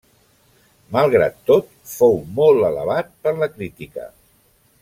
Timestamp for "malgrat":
0.95-1.37